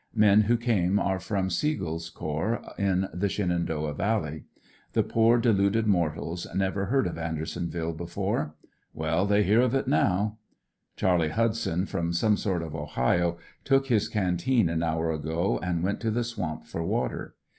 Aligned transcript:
Men 0.15 0.41
who 0.41 0.57
came 0.57 0.97
are 0.97 1.19
from 1.19 1.51
Siegel's 1.51 2.09
corps 2.09 2.63
in 2.75 3.07
the 3.13 3.29
Shenandoah 3.29 3.93
Valley. 3.93 4.45
The 4.93 5.03
poor 5.03 5.37
deluded 5.37 5.85
mortals 5.85 6.47
never 6.55 6.85
heard 6.87 7.05
of 7.05 7.19
Andersonville 7.19 7.93
before. 7.93 8.55
Well, 8.95 9.27
they 9.27 9.43
hear 9.43 9.61
of 9.61 9.75
it 9.75 9.87
now. 9.87 10.39
Charlie 10.95 11.29
Hudson, 11.29 11.85
from 11.85 12.13
some 12.13 12.35
part 12.35 12.63
of 12.63 12.73
Ohio, 12.73 13.37
took 13.63 13.89
his 13.89 14.09
canteen 14.09 14.69
an 14.69 14.81
hour 14.81 15.11
ago 15.11 15.59
and 15.61 15.83
went 15.83 15.99
to 15.99 16.09
the 16.09 16.23
swamp 16.23 16.65
for 16.65 16.81
water. 16.83 17.35